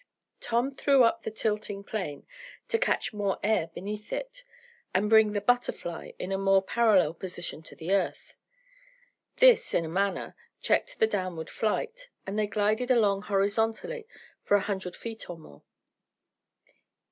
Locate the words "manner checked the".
9.89-11.05